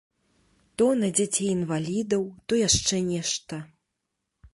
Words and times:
То 0.81 0.85
на 1.01 1.09
дзяцей 1.19 1.49
інвалідаў, 1.57 2.23
то 2.47 2.51
яшчэ 2.67 2.95
нешта. 3.11 3.61